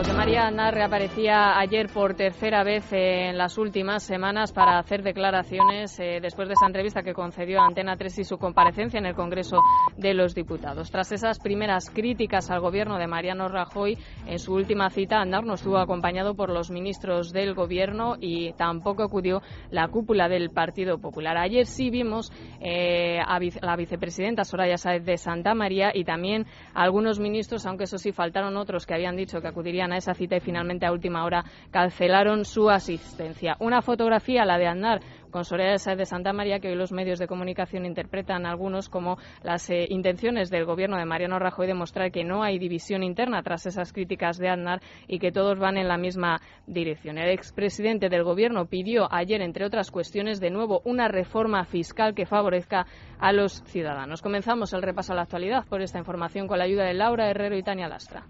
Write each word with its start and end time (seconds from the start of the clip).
Aznar 0.00 0.74
reaparecía 0.74 1.58
ayer 1.58 1.88
por 1.92 2.14
tercera 2.14 2.64
vez 2.64 2.90
en 2.92 3.36
las 3.36 3.58
últimas 3.58 4.02
semanas 4.02 4.50
para 4.50 4.78
hacer 4.78 5.02
declaraciones 5.02 6.00
eh, 6.00 6.20
después 6.22 6.48
de 6.48 6.54
esa 6.54 6.66
entrevista 6.66 7.02
que 7.02 7.12
concedió 7.12 7.60
a 7.60 7.66
Antena 7.66 7.96
3 7.96 8.20
y 8.20 8.24
su 8.24 8.38
comparecencia 8.38 8.98
en 8.98 9.04
el 9.04 9.14
Congreso 9.14 9.58
de 10.00 10.14
los 10.14 10.34
Diputados. 10.34 10.90
Tras 10.90 11.12
esas 11.12 11.38
primeras 11.38 11.90
críticas 11.90 12.50
al 12.50 12.60
gobierno 12.60 12.98
de 12.98 13.06
Mariano 13.06 13.48
Rajoy, 13.48 13.98
en 14.26 14.38
su 14.38 14.54
última 14.54 14.90
cita 14.90 15.20
Aznar 15.20 15.44
no 15.44 15.54
estuvo 15.54 15.78
acompañado 15.78 16.34
por 16.34 16.50
los 16.50 16.70
ministros 16.70 17.32
del 17.32 17.54
gobierno 17.54 18.16
y 18.20 18.52
tampoco 18.54 19.02
acudió 19.02 19.42
la 19.70 19.88
cúpula 19.88 20.28
del 20.28 20.50
Partido 20.50 20.98
Popular. 20.98 21.36
Ayer 21.36 21.66
sí 21.66 21.90
vimos 21.90 22.32
eh, 22.60 23.18
a 23.20 23.38
la 23.62 23.76
vicepresidenta 23.76 24.44
Soraya 24.44 24.78
Sáez 24.78 25.04
de 25.04 25.16
Santa 25.16 25.54
María 25.54 25.90
y 25.94 26.04
también 26.04 26.46
a 26.74 26.82
algunos 26.82 27.20
ministros, 27.20 27.66
aunque 27.66 27.84
eso 27.84 27.98
sí 27.98 28.12
faltaron 28.12 28.56
otros 28.56 28.86
que 28.86 28.94
habían 28.94 29.16
dicho 29.16 29.40
que 29.40 29.48
acudirían 29.48 29.92
a 29.92 29.98
esa 29.98 30.14
cita 30.14 30.36
y 30.36 30.40
finalmente 30.40 30.86
a 30.86 30.92
última 30.92 31.24
hora 31.24 31.44
cancelaron 31.70 32.44
su 32.44 32.70
asistencia. 32.70 33.56
Una 33.60 33.82
fotografía, 33.82 34.44
la 34.44 34.58
de 34.58 34.66
Andar, 34.66 35.00
con 35.30 35.44
Soraya 35.44 35.78
Sáez 35.78 35.98
de 35.98 36.06
Santa 36.06 36.32
María, 36.32 36.60
que 36.60 36.68
hoy 36.68 36.74
los 36.74 36.92
medios 36.92 37.18
de 37.18 37.26
comunicación 37.26 37.86
interpretan 37.86 38.46
algunos 38.46 38.88
como 38.88 39.18
las 39.42 39.68
eh, 39.70 39.86
intenciones 39.88 40.50
del 40.50 40.64
gobierno 40.64 40.96
de 40.96 41.04
Mariano 41.04 41.38
Rajoy 41.38 41.66
de 41.66 41.74
mostrar 41.74 42.10
que 42.10 42.24
no 42.24 42.42
hay 42.42 42.58
división 42.58 43.02
interna 43.02 43.42
tras 43.42 43.66
esas 43.66 43.92
críticas 43.92 44.38
de 44.38 44.48
Aznar 44.48 44.80
y 45.06 45.18
que 45.18 45.32
todos 45.32 45.58
van 45.58 45.76
en 45.76 45.88
la 45.88 45.96
misma 45.96 46.40
dirección. 46.66 47.18
El 47.18 47.30
expresidente 47.30 48.08
del 48.08 48.24
gobierno 48.24 48.66
pidió 48.66 49.12
ayer, 49.12 49.40
entre 49.42 49.64
otras 49.64 49.90
cuestiones, 49.90 50.40
de 50.40 50.50
nuevo 50.50 50.82
una 50.84 51.08
reforma 51.08 51.64
fiscal 51.64 52.14
que 52.14 52.26
favorezca 52.26 52.86
a 53.18 53.32
los 53.32 53.62
ciudadanos. 53.64 54.22
Comenzamos 54.22 54.72
el 54.72 54.82
repaso 54.82 55.12
a 55.12 55.16
la 55.16 55.22
actualidad 55.22 55.64
por 55.66 55.82
esta 55.82 55.98
información 55.98 56.46
con 56.46 56.58
la 56.58 56.64
ayuda 56.64 56.84
de 56.84 56.94
Laura 56.94 57.30
Herrero 57.30 57.56
y 57.56 57.62
Tania 57.62 57.88
Lastra. 57.88 58.26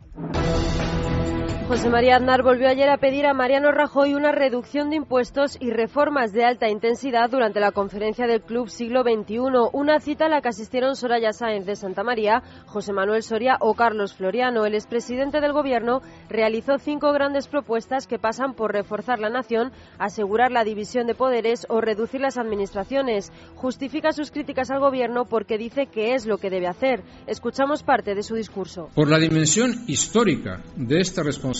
José 1.70 1.88
María 1.88 2.16
Aznar 2.16 2.42
volvió 2.42 2.68
ayer 2.68 2.90
a 2.90 2.96
pedir 2.96 3.26
a 3.26 3.32
Mariano 3.32 3.70
Rajoy 3.70 4.14
una 4.14 4.32
reducción 4.32 4.90
de 4.90 4.96
impuestos 4.96 5.56
y 5.60 5.70
reformas 5.70 6.32
de 6.32 6.44
alta 6.44 6.68
intensidad 6.68 7.30
durante 7.30 7.60
la 7.60 7.70
conferencia 7.70 8.26
del 8.26 8.42
Club 8.42 8.68
Siglo 8.68 9.04
XXI, 9.04 9.38
una 9.72 10.00
cita 10.00 10.26
a 10.26 10.28
la 10.28 10.40
que 10.40 10.48
asistieron 10.48 10.96
Soraya 10.96 11.32
Sáenz 11.32 11.66
de 11.66 11.76
Santa 11.76 12.02
María, 12.02 12.42
José 12.66 12.92
Manuel 12.92 13.22
Soria 13.22 13.56
o 13.60 13.74
Carlos 13.74 14.14
Floriano. 14.14 14.66
El 14.66 14.74
expresidente 14.74 15.40
del 15.40 15.52
Gobierno 15.52 16.02
realizó 16.28 16.76
cinco 16.78 17.12
grandes 17.12 17.46
propuestas 17.46 18.08
que 18.08 18.18
pasan 18.18 18.54
por 18.54 18.72
reforzar 18.72 19.20
la 19.20 19.30
nación, 19.30 19.70
asegurar 19.96 20.50
la 20.50 20.64
división 20.64 21.06
de 21.06 21.14
poderes 21.14 21.66
o 21.68 21.80
reducir 21.80 22.20
las 22.20 22.36
administraciones. 22.36 23.30
Justifica 23.54 24.10
sus 24.10 24.32
críticas 24.32 24.72
al 24.72 24.80
Gobierno 24.80 25.24
porque 25.24 25.56
dice 25.56 25.86
que 25.86 26.14
es 26.14 26.26
lo 26.26 26.38
que 26.38 26.50
debe 26.50 26.66
hacer. 26.66 27.04
Escuchamos 27.28 27.84
parte 27.84 28.16
de 28.16 28.24
su 28.24 28.34
discurso. 28.34 28.88
Por 28.92 29.08
la 29.08 29.20
dimensión 29.20 29.84
histórica 29.86 30.64
de 30.74 30.98
esta 30.98 31.22
responsabilidad, 31.22 31.59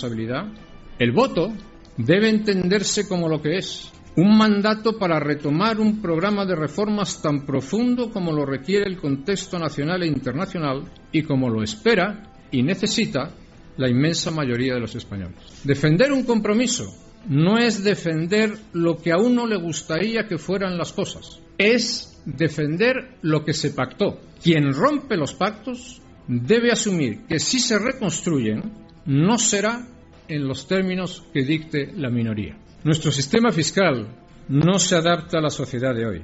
el 0.99 1.13
voto 1.13 1.53
debe 1.97 2.29
entenderse 2.29 3.07
como 3.09 3.29
lo 3.29 3.41
que 3.43 3.57
es, 3.57 3.91
un 4.17 4.37
mandato 4.37 4.99
para 4.99 5.21
retomar 5.21 5.79
un 5.79 6.01
programa 6.01 6.45
de 6.45 6.57
reformas 6.57 7.23
tan 7.23 7.47
profundo 7.47 8.11
como 8.11 8.33
lo 8.33 8.45
requiere 8.45 8.87
el 8.87 8.99
contexto 8.99 9.59
nacional 9.59 10.03
e 10.03 10.07
internacional 10.07 10.85
y 11.13 11.23
como 11.23 11.49
lo 11.49 11.63
espera 11.63 12.33
y 12.51 12.63
necesita 12.63 13.35
la 13.77 13.89
inmensa 13.89 14.31
mayoría 14.31 14.75
de 14.75 14.81
los 14.81 14.95
españoles. 14.95 15.39
Defender 15.65 16.13
un 16.13 16.25
compromiso 16.25 16.93
no 17.29 17.59
es 17.59 17.85
defender 17.85 18.59
lo 18.73 18.97
que 18.97 19.13
a 19.13 19.19
uno 19.19 19.47
le 19.47 19.57
gustaría 19.57 20.27
que 20.27 20.39
fueran 20.39 20.77
las 20.77 20.93
cosas, 20.93 21.41
es 21.59 22.21
defender 22.25 23.17
lo 23.23 23.45
que 23.45 23.53
se 23.53 23.71
pactó. 23.71 24.21
Quien 24.43 24.73
rompe 24.73 25.17
los 25.17 25.35
pactos 25.35 26.01
debe 26.27 26.73
asumir 26.73 27.27
que 27.27 27.39
si 27.39 27.59
se 27.59 27.79
reconstruyen, 27.79 28.63
no 29.11 29.39
será 29.39 29.89
en 30.29 30.47
los 30.47 30.69
términos 30.69 31.25
que 31.33 31.43
dicte 31.43 31.91
la 31.97 32.11
minoría. 32.11 32.57
Nuestro 32.85 33.11
sistema 33.11 33.51
fiscal 33.51 34.07
no 34.49 34.79
se 34.79 34.95
adapta 34.95 35.39
a 35.39 35.41
la 35.41 35.51
sociedad 35.51 35.93
de 35.93 36.07
hoy 36.07 36.23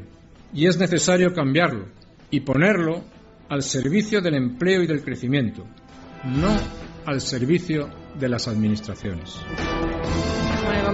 y 0.54 0.66
es 0.66 0.78
necesario 0.78 1.34
cambiarlo 1.34 1.86
y 2.30 2.40
ponerlo 2.40 3.02
al 3.48 3.62
servicio 3.62 4.20
del 4.20 4.36
empleo 4.36 4.82
y 4.82 4.86
del 4.86 5.02
crecimiento, 5.02 5.66
no 6.24 6.56
al 7.06 7.20
servicio 7.20 7.88
de 8.18 8.28
las 8.28 8.46
administraciones. 8.46 9.36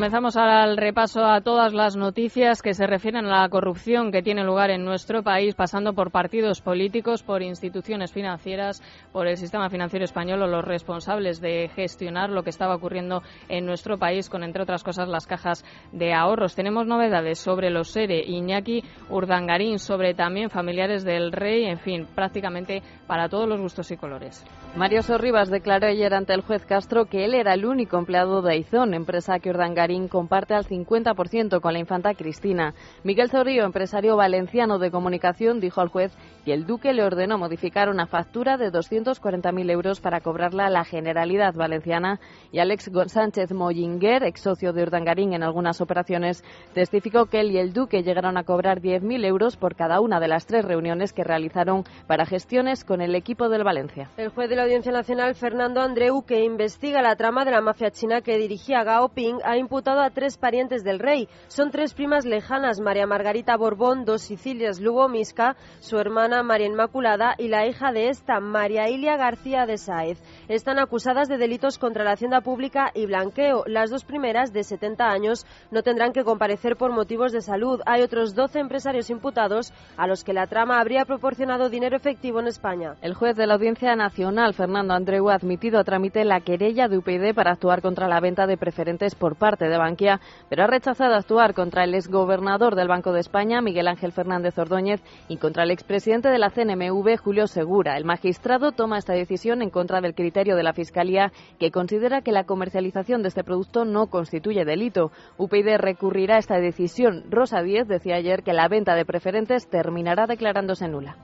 Comenzamos 0.02 0.36
ahora 0.36 0.64
el 0.64 0.76
repaso 0.76 1.24
a 1.24 1.42
todas 1.42 1.72
las 1.72 1.94
noticias 1.94 2.60
que 2.60 2.74
se 2.74 2.88
refieren 2.88 3.26
a 3.26 3.42
la 3.42 3.48
corrupción 3.48 4.10
que 4.10 4.20
tiene 4.20 4.42
lugar 4.42 4.70
en 4.70 4.84
nuestro 4.84 5.22
país, 5.22 5.54
pasando 5.54 5.92
por 5.92 6.10
partidos 6.10 6.60
políticos, 6.60 7.22
por 7.22 7.40
instituciones 7.40 8.12
financieras, 8.12 8.82
por 9.12 9.28
el 9.28 9.36
sistema 9.36 9.70
financiero 9.70 10.04
español 10.04 10.42
o 10.42 10.48
los 10.48 10.64
responsables 10.64 11.40
de 11.40 11.70
gestionar 11.76 12.30
lo 12.30 12.42
que 12.42 12.50
estaba 12.50 12.74
ocurriendo 12.74 13.22
en 13.48 13.64
nuestro 13.64 13.96
país 13.96 14.28
con, 14.28 14.42
entre 14.42 14.64
otras 14.64 14.82
cosas, 14.82 15.08
las 15.08 15.28
cajas 15.28 15.64
de 15.92 16.12
ahorros. 16.12 16.56
Tenemos 16.56 16.84
novedades 16.84 17.38
sobre 17.38 17.70
los 17.70 17.92
SERE, 17.92 18.24
Iñaki 18.26 18.82
Urdangarín, 19.08 19.78
sobre 19.78 20.14
también 20.14 20.50
familiares 20.50 21.04
del 21.04 21.30
rey, 21.30 21.66
en 21.66 21.78
fin, 21.78 22.08
prácticamente 22.12 22.82
para 23.06 23.28
todos 23.28 23.48
los 23.48 23.60
gustos 23.60 23.92
y 23.92 23.96
colores. 23.96 24.44
Mario 24.74 25.02
Sorribas 25.02 25.48
declaró 25.48 25.86
ayer 25.86 26.12
ante 26.12 26.34
el 26.34 26.40
juez 26.40 26.66
Castro 26.66 27.04
que 27.04 27.24
él 27.24 27.34
era 27.34 27.54
el 27.54 27.66
único 27.66 27.98
empleado 27.98 28.42
de 28.42 28.54
Aizón, 28.54 28.94
empresa 28.94 29.38
que 29.38 29.50
Urdangarín 29.50 29.91
comparte 30.08 30.54
al 30.54 30.64
50% 30.64 31.60
con 31.60 31.72
la 31.72 31.78
infanta 31.78 32.14
Cristina. 32.14 32.74
Miguel 33.04 33.30
Zorrillo, 33.30 33.64
empresario 33.64 34.16
valenciano 34.16 34.78
de 34.78 34.90
comunicación, 34.90 35.60
dijo 35.60 35.80
al 35.80 35.88
juez 35.88 36.12
que 36.44 36.52
el 36.52 36.66
duque 36.66 36.92
le 36.92 37.04
ordenó 37.04 37.38
modificar 37.38 37.88
una 37.88 38.06
factura 38.06 38.56
de 38.56 38.72
240.000 38.72 39.70
euros 39.70 40.00
para 40.00 40.20
cobrarla 40.20 40.66
a 40.66 40.70
la 40.70 40.84
Generalidad 40.84 41.54
Valenciana 41.54 42.18
y 42.50 42.58
Alex 42.58 42.90
Sánchez 43.06 43.52
Mollinger, 43.52 44.24
ex 44.24 44.40
socio 44.40 44.72
de 44.72 44.82
Urdangarín 44.82 45.34
en 45.34 45.42
algunas 45.42 45.80
operaciones, 45.80 46.42
testificó 46.74 47.26
que 47.26 47.40
él 47.40 47.52
y 47.52 47.58
el 47.58 47.72
duque 47.72 48.02
llegaron 48.02 48.36
a 48.36 48.44
cobrar 48.44 48.80
10.000 48.80 49.24
euros 49.24 49.56
por 49.56 49.76
cada 49.76 50.00
una 50.00 50.18
de 50.18 50.28
las 50.28 50.46
tres 50.46 50.64
reuniones 50.64 51.12
que 51.12 51.24
realizaron 51.24 51.84
para 52.06 52.26
gestiones 52.26 52.84
con 52.84 53.00
el 53.00 53.14
equipo 53.14 53.48
del 53.48 53.64
Valencia. 53.64 54.10
El 54.16 54.30
juez 54.30 54.48
de 54.48 54.56
la 54.56 54.62
Audiencia 54.62 54.92
Nacional, 54.92 55.34
Fernando 55.34 55.80
Andreu, 55.80 56.22
que 56.24 56.44
investiga 56.44 57.02
la 57.02 57.16
trama 57.16 57.44
de 57.44 57.50
la 57.50 57.60
mafia 57.60 57.90
china 57.90 58.20
que 58.20 58.38
dirigía 58.38 58.84
Gao 58.84 59.08
Ping, 59.10 59.38
ha 59.44 59.56
imputado 59.56 59.81
a 59.90 60.10
tres 60.10 60.38
parientes 60.38 60.84
del 60.84 61.00
rey. 61.00 61.28
Son 61.48 61.70
tres 61.70 61.92
primas 61.92 62.24
lejanas, 62.24 62.80
María 62.80 63.06
Margarita 63.06 63.56
Borbón, 63.56 64.04
dos 64.04 64.22
Sicilias 64.22 64.80
Lugo 64.80 65.08
Misca, 65.08 65.56
su 65.80 65.98
hermana 65.98 66.42
María 66.44 66.68
Inmaculada 66.68 67.34
y 67.36 67.48
la 67.48 67.66
hija 67.66 67.90
de 67.90 68.08
esta, 68.08 68.38
María 68.38 68.88
Ilia 68.88 69.16
García 69.16 69.66
de 69.66 69.78
Sáez. 69.78 70.22
Están 70.48 70.78
acusadas 70.78 71.28
de 71.28 71.36
delitos 71.36 71.78
contra 71.78 72.04
la 72.04 72.12
hacienda 72.12 72.42
pública 72.42 72.90
y 72.94 73.06
blanqueo. 73.06 73.64
Las 73.66 73.90
dos 73.90 74.04
primeras, 74.04 74.52
de 74.52 74.62
70 74.62 75.04
años, 75.04 75.46
no 75.72 75.82
tendrán 75.82 76.12
que 76.12 76.24
comparecer 76.24 76.76
por 76.76 76.92
motivos 76.92 77.32
de 77.32 77.40
salud. 77.40 77.80
Hay 77.84 78.02
otros 78.02 78.34
12 78.34 78.60
empresarios 78.60 79.10
imputados 79.10 79.72
a 79.96 80.06
los 80.06 80.22
que 80.22 80.32
la 80.32 80.46
trama 80.46 80.80
habría 80.80 81.04
proporcionado 81.04 81.68
dinero 81.68 81.96
efectivo 81.96 82.38
en 82.38 82.46
España. 82.46 82.94
El 83.02 83.14
juez 83.14 83.36
de 83.36 83.46
la 83.46 83.54
Audiencia 83.54 83.96
Nacional, 83.96 84.54
Fernando 84.54 84.94
Andreu, 84.94 85.28
ha 85.28 85.34
admitido 85.34 85.80
a 85.80 85.84
trámite 85.84 86.24
la 86.24 86.40
querella 86.40 86.86
de 86.86 86.98
UPyD 86.98 87.34
para 87.34 87.50
actuar 87.50 87.82
contra 87.82 88.06
la 88.06 88.20
venta 88.20 88.46
de 88.46 88.56
preferentes 88.56 89.14
por 89.14 89.36
parte 89.36 89.61
de 89.68 89.78
Bankia, 89.78 90.20
pero 90.48 90.64
ha 90.64 90.66
rechazado 90.66 91.14
actuar 91.14 91.54
contra 91.54 91.84
el 91.84 91.94
exgobernador 91.94 92.74
del 92.74 92.88
Banco 92.88 93.12
de 93.12 93.20
España, 93.20 93.60
Miguel 93.60 93.88
Ángel 93.88 94.12
Fernández 94.12 94.58
Ordóñez, 94.58 95.02
y 95.28 95.36
contra 95.36 95.64
el 95.64 95.70
expresidente 95.70 96.28
de 96.28 96.38
la 96.38 96.50
CNMV, 96.50 97.16
Julio 97.18 97.46
Segura. 97.46 97.96
El 97.96 98.04
magistrado 98.04 98.72
toma 98.72 98.98
esta 98.98 99.12
decisión 99.12 99.62
en 99.62 99.70
contra 99.70 100.00
del 100.00 100.14
criterio 100.14 100.56
de 100.56 100.62
la 100.62 100.72
Fiscalía, 100.72 101.32
que 101.58 101.70
considera 101.70 102.22
que 102.22 102.32
la 102.32 102.44
comercialización 102.44 103.22
de 103.22 103.28
este 103.28 103.44
producto 103.44 103.84
no 103.84 104.08
constituye 104.08 104.64
delito. 104.64 105.10
UPyD 105.38 105.76
recurrirá 105.78 106.36
a 106.36 106.38
esta 106.38 106.58
decisión. 106.58 107.24
Rosa 107.30 107.62
Díez 107.62 107.88
decía 107.88 108.16
ayer 108.16 108.42
que 108.42 108.52
la 108.52 108.68
venta 108.68 108.94
de 108.94 109.04
preferentes 109.04 109.68
terminará 109.68 110.26
declarándose 110.26 110.88
nula 110.88 111.16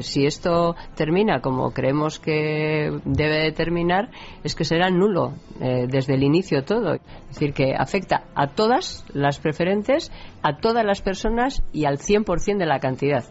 si 0.00 0.26
esto 0.26 0.74
termina 0.94 1.40
como 1.40 1.72
creemos 1.72 2.18
que 2.18 2.90
debe 3.04 3.52
terminar, 3.52 4.10
es 4.44 4.54
que 4.54 4.64
será 4.64 4.90
nulo 4.90 5.34
eh, 5.60 5.86
desde 5.88 6.14
el 6.14 6.22
inicio 6.22 6.64
todo. 6.64 6.94
Es 6.94 7.28
decir, 7.28 7.52
que 7.52 7.74
afecta 7.76 8.24
a 8.34 8.48
todas 8.48 9.04
las 9.12 9.38
preferentes, 9.38 10.10
a 10.42 10.56
todas 10.56 10.84
las 10.84 11.02
personas 11.02 11.62
y 11.72 11.84
al 11.84 11.98
100% 11.98 12.58
de 12.58 12.66
la 12.66 12.80
cantidad 12.80 13.24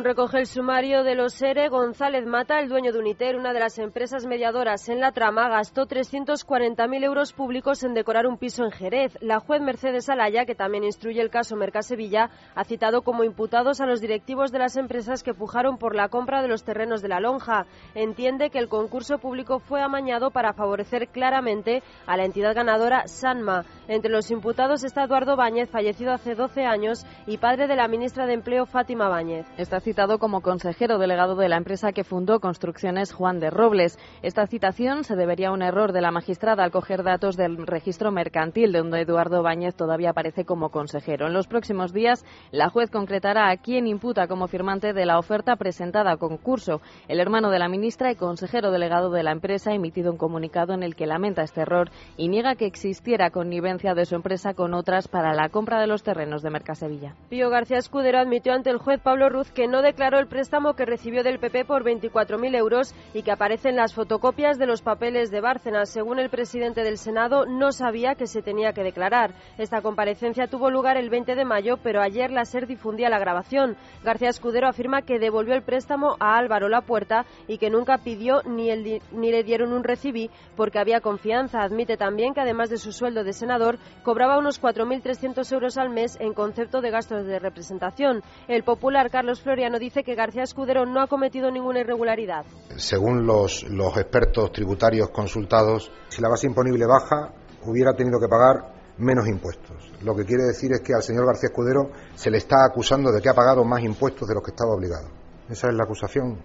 Según 0.00 0.16
recoge 0.16 0.38
el 0.38 0.46
sumario 0.46 1.04
de 1.04 1.14
los 1.14 1.42
ERE, 1.42 1.68
González 1.68 2.24
Mata, 2.24 2.58
el 2.58 2.70
dueño 2.70 2.90
de 2.90 3.00
Uniter, 3.00 3.36
una 3.36 3.52
de 3.52 3.60
las 3.60 3.78
empresas 3.78 4.24
mediadoras 4.24 4.88
en 4.88 4.98
la 4.98 5.12
trama, 5.12 5.50
gastó 5.50 5.86
340.000 5.86 7.04
euros 7.04 7.34
públicos 7.34 7.82
en 7.82 7.92
decorar 7.92 8.26
un 8.26 8.38
piso 8.38 8.64
en 8.64 8.70
Jerez. 8.70 9.18
La 9.20 9.40
juez 9.40 9.60
Mercedes 9.60 10.08
Alaya, 10.08 10.46
que 10.46 10.54
también 10.54 10.84
instruye 10.84 11.20
el 11.20 11.28
caso 11.28 11.54
Mercasevilla, 11.54 12.30
ha 12.54 12.64
citado 12.64 13.02
como 13.02 13.24
imputados 13.24 13.82
a 13.82 13.86
los 13.86 14.00
directivos 14.00 14.52
de 14.52 14.60
las 14.60 14.78
empresas 14.78 15.22
que 15.22 15.34
pujaron 15.34 15.76
por 15.76 15.94
la 15.94 16.08
compra 16.08 16.40
de 16.40 16.48
los 16.48 16.64
terrenos 16.64 17.02
de 17.02 17.08
la 17.08 17.20
lonja. 17.20 17.66
Entiende 17.94 18.48
que 18.48 18.58
el 18.58 18.70
concurso 18.70 19.18
público 19.18 19.58
fue 19.58 19.82
amañado 19.82 20.30
para 20.30 20.54
favorecer 20.54 21.08
claramente 21.08 21.82
a 22.06 22.16
la 22.16 22.24
entidad 22.24 22.54
ganadora 22.54 23.06
Sanma. 23.06 23.66
Entre 23.86 24.10
los 24.10 24.30
imputados 24.30 24.82
está 24.82 25.04
Eduardo 25.04 25.36
Báñez, 25.36 25.68
fallecido 25.68 26.14
hace 26.14 26.34
12 26.34 26.64
años 26.64 27.04
y 27.26 27.36
padre 27.36 27.66
de 27.66 27.76
la 27.76 27.86
ministra 27.86 28.24
de 28.24 28.32
Empleo 28.32 28.64
Fátima 28.64 29.10
Báñez. 29.10 29.44
Está 29.58 29.80
citado 29.90 30.20
como 30.20 30.40
consejero 30.40 30.98
delegado 30.98 31.34
de 31.34 31.48
la 31.48 31.56
empresa 31.56 31.90
que 31.90 32.04
fundó 32.04 32.38
Construcciones 32.38 33.12
Juan 33.12 33.40
de 33.40 33.50
Robles. 33.50 33.98
Esta 34.22 34.46
citación 34.46 35.02
se 35.02 35.16
debería 35.16 35.48
a 35.48 35.52
un 35.52 35.62
error 35.62 35.90
de 35.92 36.00
la 36.00 36.12
magistrada 36.12 36.62
al 36.62 36.70
coger 36.70 37.02
datos 37.02 37.36
del 37.36 37.66
registro 37.66 38.12
mercantil, 38.12 38.70
donde 38.70 39.00
Eduardo 39.00 39.42
Báñez 39.42 39.74
todavía 39.74 40.10
aparece 40.10 40.44
como 40.44 40.68
consejero. 40.68 41.26
En 41.26 41.32
los 41.32 41.48
próximos 41.48 41.92
días, 41.92 42.24
la 42.52 42.68
juez 42.68 42.88
concretará 42.88 43.50
a 43.50 43.56
quién 43.56 43.88
imputa 43.88 44.28
como 44.28 44.46
firmante 44.46 44.92
de 44.92 45.06
la 45.06 45.18
oferta 45.18 45.56
presentada 45.56 46.12
a 46.12 46.18
concurso. 46.18 46.80
El 47.08 47.18
hermano 47.18 47.50
de 47.50 47.58
la 47.58 47.68
ministra 47.68 48.12
y 48.12 48.14
consejero 48.14 48.70
delegado 48.70 49.10
de 49.10 49.24
la 49.24 49.32
empresa 49.32 49.72
ha 49.72 49.74
emitido 49.74 50.12
un 50.12 50.18
comunicado 50.18 50.72
en 50.72 50.84
el 50.84 50.94
que 50.94 51.08
lamenta 51.08 51.42
este 51.42 51.62
error 51.62 51.90
y 52.16 52.28
niega 52.28 52.54
que 52.54 52.66
existiera 52.66 53.30
connivencia 53.30 53.94
de 53.94 54.06
su 54.06 54.14
empresa 54.14 54.54
con 54.54 54.72
otras 54.72 55.08
para 55.08 55.34
la 55.34 55.48
compra 55.48 55.80
de 55.80 55.88
los 55.88 56.04
terrenos 56.04 56.42
de 56.42 56.50
Mercasevilla. 56.50 57.16
Pío 57.28 57.50
García 57.50 57.78
Escudero 57.78 58.20
admitió 58.20 58.52
ante 58.52 58.70
el 58.70 58.78
juez 58.78 59.00
Pablo 59.00 59.28
Ruz 59.28 59.50
que 59.50 59.66
no 59.66 59.79
declaró 59.82 60.18
el 60.18 60.26
préstamo 60.26 60.74
que 60.74 60.84
recibió 60.84 61.22
del 61.22 61.38
PP 61.38 61.64
por 61.64 61.84
24.000 61.84 62.56
euros 62.56 62.94
y 63.14 63.22
que 63.22 63.32
aparece 63.32 63.68
en 63.68 63.76
las 63.76 63.94
fotocopias 63.94 64.58
de 64.58 64.66
los 64.66 64.82
papeles 64.82 65.30
de 65.30 65.40
Bárcenas. 65.40 65.90
Según 65.90 66.18
el 66.18 66.30
presidente 66.30 66.82
del 66.82 66.98
Senado, 66.98 67.46
no 67.46 67.72
sabía 67.72 68.14
que 68.14 68.26
se 68.26 68.42
tenía 68.42 68.72
que 68.72 68.82
declarar. 68.82 69.34
Esta 69.58 69.82
comparecencia 69.82 70.46
tuvo 70.46 70.70
lugar 70.70 70.96
el 70.96 71.10
20 71.10 71.34
de 71.34 71.44
mayo, 71.44 71.76
pero 71.82 72.02
ayer 72.02 72.30
la 72.30 72.44
SER 72.44 72.66
difundía 72.66 73.08
la 73.08 73.18
grabación. 73.18 73.76
García 74.02 74.28
Escudero 74.28 74.68
afirma 74.68 75.02
que 75.02 75.18
devolvió 75.18 75.54
el 75.54 75.62
préstamo 75.62 76.16
a 76.20 76.36
Álvaro 76.36 76.68
Lapuerta 76.68 77.24
y 77.48 77.58
que 77.58 77.70
nunca 77.70 77.98
pidió 77.98 78.42
ni, 78.44 78.70
el, 78.70 79.02
ni 79.12 79.30
le 79.30 79.44
dieron 79.44 79.72
un 79.72 79.84
recibí 79.84 80.30
porque 80.56 80.78
había 80.78 81.00
confianza. 81.00 81.62
Admite 81.62 81.96
también 81.96 82.34
que 82.34 82.40
además 82.40 82.70
de 82.70 82.78
su 82.78 82.92
sueldo 82.92 83.24
de 83.24 83.32
senador, 83.32 83.78
cobraba 84.02 84.38
unos 84.38 84.60
4.300 84.60 85.52
euros 85.52 85.78
al 85.78 85.90
mes 85.90 86.16
en 86.20 86.34
concepto 86.34 86.80
de 86.80 86.90
gastos 86.90 87.26
de 87.26 87.38
representación. 87.38 88.22
El 88.48 88.62
popular 88.62 89.10
Carlos 89.10 89.40
Floriano 89.70 89.78
dice 89.78 90.02
que 90.02 90.16
García 90.16 90.42
Escudero 90.42 90.84
no 90.84 91.00
ha 91.00 91.06
cometido 91.06 91.48
ninguna 91.48 91.80
irregularidad. 91.80 92.44
Según 92.76 93.24
los, 93.24 93.62
los 93.64 93.96
expertos 93.96 94.50
tributarios 94.50 95.10
consultados, 95.10 95.92
si 96.08 96.20
la 96.20 96.28
base 96.28 96.48
imponible 96.48 96.86
baja, 96.86 97.32
hubiera 97.66 97.94
tenido 97.94 98.18
que 98.18 98.26
pagar 98.26 98.74
menos 98.98 99.28
impuestos. 99.28 99.92
Lo 100.02 100.16
que 100.16 100.24
quiere 100.24 100.42
decir 100.42 100.72
es 100.72 100.80
que 100.80 100.92
al 100.92 101.04
señor 101.04 101.26
García 101.26 101.50
Escudero 101.50 101.90
se 102.16 102.30
le 102.30 102.38
está 102.38 102.64
acusando 102.64 103.12
de 103.12 103.22
que 103.22 103.28
ha 103.28 103.34
pagado 103.34 103.64
más 103.64 103.82
impuestos 103.82 104.26
de 104.26 104.34
los 104.34 104.42
que 104.42 104.50
estaba 104.50 104.74
obligado. 104.74 105.08
Esa 105.48 105.68
es 105.68 105.74
la 105.74 105.84
acusación. 105.84 106.38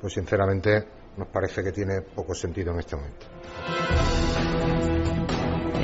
Pues 0.00 0.12
sinceramente 0.12 0.84
nos 1.16 1.28
parece 1.28 1.62
que 1.62 1.70
tiene 1.70 2.00
poco 2.02 2.34
sentido 2.34 2.72
en 2.72 2.80
este 2.80 2.96
momento. 2.96 3.26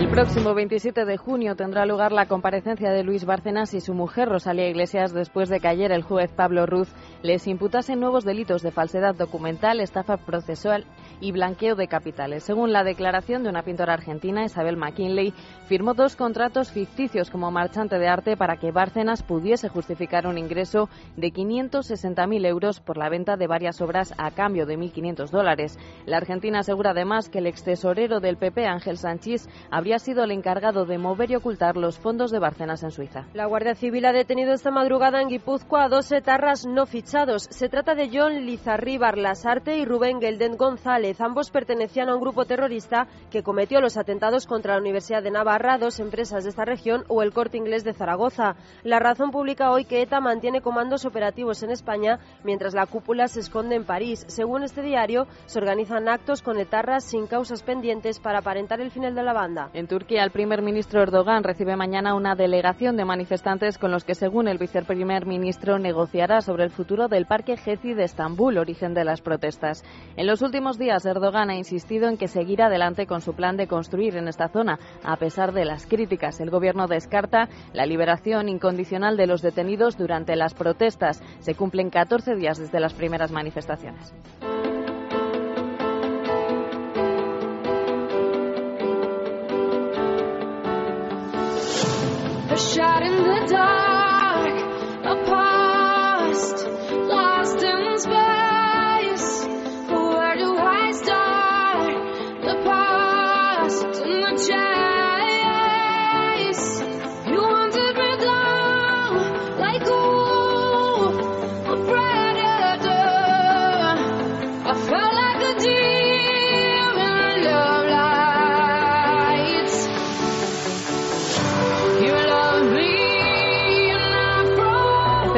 El 0.00 0.08
próximo 0.08 0.55
27 0.55 1.05
de 1.05 1.19
junio 1.19 1.56
tendrá 1.56 1.85
lugar 1.85 2.11
la 2.11 2.25
comparecencia 2.25 2.91
de 2.91 3.05
Luis 3.05 3.26
Bárcenas 3.26 3.75
y 3.75 3.82
su 3.82 3.93
mujer 3.93 4.31
Rosalía 4.31 4.67
Iglesias 4.67 5.12
después 5.12 5.50
de 5.50 5.61
que 5.61 5.69
ayer 5.69 5.93
el 5.93 6.02
juez 6.02 6.32
Pablo 6.32 6.64
Ruz 6.64 6.88
les 7.23 7.47
imputase 7.47 7.97
nuevos 7.97 8.25
delitos 8.25 8.62
de 8.62 8.70
falsedad 8.70 9.14
documental, 9.14 9.79
estafa 9.79 10.17
procesual 10.17 10.87
y 11.20 11.32
blanqueo 11.32 11.75
de 11.75 11.88
capitales. 11.88 12.44
Según 12.44 12.72
la 12.72 12.84
declaración 12.84 13.43
de 13.43 13.50
una 13.50 13.62
pintora 13.62 13.94
argentina, 13.94 14.44
Isabel 14.44 14.76
McKinley, 14.76 15.32
firmó 15.67 15.94
dos 15.94 16.17
contratos 16.17 16.72
ficticios 16.72 17.31
como 17.31 17.50
marchante 17.50 17.99
de 17.99 18.08
arte 18.08 18.37
para 18.37 18.56
que 18.56 18.72
Bárcenas 18.72 19.22
pudiese 19.22 19.69
justificar 19.69 20.26
un 20.26 20.38
ingreso 20.38 20.88
de 21.17 21.28
560.000 21.28 22.46
euros 22.46 22.81
por 22.81 22.96
la 22.96 23.08
venta 23.08 23.37
de 23.37 23.46
varias 23.46 23.81
obras 23.81 24.14
a 24.19 24.31
cambio 24.31 24.67
de 24.67 24.78
1.500 24.78 25.31
dólares. 25.31 25.78
La 26.06 26.17
Argentina 26.17 26.61
asegura 26.61 26.90
además 26.90 27.28
que 27.28 27.38
el 27.38 27.46
ex 27.46 27.64
tesorero 27.64 28.20
del 28.20 28.37
PP, 28.37 28.67
Ángel 28.67 28.96
Sánchez, 28.96 29.49
habría 29.70 29.99
sido 29.99 30.25
el 30.25 30.31
encargado 30.31 30.87
de 30.87 30.99
mover 30.99 31.31
y 31.31 31.37
ocultar 31.37 31.76
los 31.76 31.99
fondos 31.99 32.31
de 32.31 32.38
Bárcenas 32.38 32.82
en 32.82 32.90
Suiza. 32.90 33.26
La 33.34 33.46
Guardia 33.46 33.75
Civil 33.75 34.05
ha 34.06 34.12
detenido 34.12 34.52
esta 34.52 34.70
madrugada 34.70 35.20
en 35.20 35.28
Guipúzcoa 35.28 35.84
a 35.84 35.88
dos 35.88 36.11
etarras 36.12 36.67
no 36.67 36.87
fichados. 36.87 37.46
Se 37.50 37.69
trata 37.69 37.94
de 37.94 38.11
John 38.12 38.46
Lizarri 38.46 38.99
Barlasarte 38.99 39.76
y 39.76 39.84
Rubén 39.84 40.20
Gelden 40.20 40.56
González. 40.56 41.10
Ambos 41.19 41.51
pertenecían 41.51 42.09
a 42.09 42.15
un 42.15 42.21
grupo 42.21 42.45
terrorista 42.45 43.07
que 43.31 43.43
cometió 43.43 43.81
los 43.81 43.97
atentados 43.97 44.47
contra 44.47 44.75
la 44.75 44.81
Universidad 44.81 45.23
de 45.23 45.31
Navarra, 45.31 45.79
dos 45.79 45.99
empresas 45.99 46.45
de 46.45 46.51
esta 46.51 46.65
región 46.65 47.05
o 47.09 47.23
el 47.23 47.33
corte 47.33 47.57
inglés 47.57 47.85
de 47.85 47.95
Zaragoza. 47.95 48.57
La 48.85 48.99
razón 48.99 49.31
publica 49.31 49.71
hoy 49.71 49.85
que 49.85 50.03
ETA 50.03 50.21
mantiene 50.21 50.61
comandos 50.61 51.05
operativos 51.05 51.62
en 51.62 51.71
España 51.71 52.19
mientras 52.45 52.75
la 52.75 52.87
cúpula 52.87 53.29
se 53.29 53.41
esconde 53.41 53.77
en 53.77 53.85
París. 53.85 54.25
Según 54.29 54.62
este 54.62 54.83
diario, 54.83 55.27
se 55.47 55.59
organizan 55.59 56.09
actos 56.09 56.43
con 56.43 56.59
etarras 56.59 57.05
sin 57.05 57.27
causas 57.27 57.63
pendientes 57.63 58.21
para 58.21 58.41
aparentar 58.41 58.81
el 58.81 58.91
final 58.91 59.15
de 59.15 59.23
la 59.23 59.33
banda. 59.33 59.71
En 59.73 59.87
Turquía, 59.87 60.25
el 60.25 60.31
primer 60.31 60.63
ministro 60.63 61.03
Erdogan 61.03 61.45
recibe 61.45 61.77
mañana 61.77 62.15
una 62.15 62.35
delegación 62.35 62.97
de 62.97 63.05
manifestantes 63.05 63.79
con 63.79 63.91
los 63.91 64.05
que, 64.05 64.15
según 64.15 64.49
el 64.49 64.59
viceprimer 64.59 65.27
ministro, 65.27 65.79
negociará 65.79 66.41
sobre 66.41 66.65
el 66.65 66.71
futuro 66.71 67.09
del 67.09 67.27
parque 67.27 67.56
Gezi 67.56 67.95
de 67.95 68.05
Estambul, 68.05 68.59
origen 68.59 68.95
de 68.95 69.05
las 69.05 69.21
protestas. 69.21 69.85
En 70.17 70.27
los 70.27 70.43
últimos 70.43 70.79
días, 70.79 71.00
Erdogan 71.05 71.50
ha 71.50 71.56
insistido 71.56 72.08
en 72.08 72.17
que 72.17 72.29
seguirá 72.29 72.67
adelante 72.67 73.06
con 73.06 73.20
su 73.20 73.35
plan 73.35 73.56
de 73.56 73.67
construir 73.67 74.17
en 74.17 74.29
esta 74.29 74.49
zona, 74.49 74.79
a 75.02 75.17
pesar 75.17 75.52
de 75.52 75.64
las 75.64 75.87
críticas. 75.87 76.41
El 76.41 76.50
gobierno 76.50 76.87
descarta 76.87 77.49
la 77.73 77.87
liberación 77.87 78.49
incondicional 78.49 79.17
de 79.17 79.26
los 79.26 79.43
detenidos 79.43 79.97
durante 79.97 80.37
las 80.37 80.55
protestas. 80.55 81.23
Se 81.41 81.55
cumplen 81.55 81.91
14 81.91 82.35
días 82.37 82.58
desde 82.58 82.81
las 82.81 82.94
primeras 82.94 83.31
manifestaciones. 83.31 84.14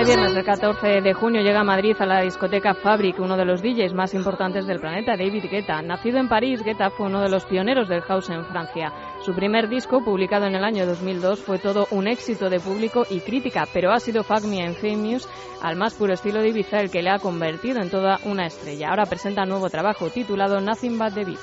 Este 0.03 0.17
viernes, 0.17 0.37
el 0.37 0.45
14 0.45 1.01
de 1.01 1.15
junio, 1.15 1.43
llega 1.43 1.61
a 1.61 1.65
Madrid 1.65 1.95
a 2.01 2.07
la 2.07 2.23
discoteca 2.23 2.75
Fabric, 2.75 3.21
uno 3.21 3.37
de 3.37 3.45
los 3.45 3.63
DJs 3.63 3.95
más 3.95 4.15
importantes 4.15 4.67
del 4.67 4.81
planeta, 4.81 5.17
David 5.17 5.45
Guetta. 5.49 5.81
Nacido 5.81 6.19
en 6.19 6.29
París, 6.29 6.65
Guetta 6.65 6.91
fue 6.91 7.07
uno 7.07 7.21
de 7.21 7.29
los 7.29 7.45
pioneros 7.45 7.89
del 7.89 8.01
house 8.01 8.29
en 8.31 8.45
Francia. 8.47 8.93
Su 9.21 9.33
primer 9.33 9.69
disco, 9.69 10.03
publicado 10.05 10.47
en 10.47 10.57
el 10.57 10.65
año 10.65 10.87
2002, 10.87 11.45
fue 11.45 11.61
todo 11.61 11.87
un 11.93 12.09
éxito 12.09 12.51
de 12.51 12.59
público 12.59 13.07
y 13.11 13.21
crítica, 13.21 13.69
pero 13.73 13.93
ha 13.93 14.01
sido 14.01 14.25
Fuck 14.25 14.43
Me 14.43 14.67
and 14.67 14.75
Famous 14.75 15.29
al 15.63 15.77
más 15.77 15.95
puro 15.95 16.15
estilo 16.15 16.41
de 16.41 16.49
Ibiza 16.49 16.81
el 16.81 16.91
que 16.91 17.03
le 17.03 17.11
ha 17.11 17.21
convertido 17.21 17.81
en 17.81 17.89
toda 17.89 18.19
una 18.25 18.47
estrella. 18.47 18.89
Ahora 18.89 19.07
presenta 19.07 19.45
nuevo 19.45 19.71
trabajo 19.71 20.11
titulado 20.11 20.61
Nothing 20.61 20.99
But 20.99 21.15
The 21.15 21.25
Beat. 21.27 21.39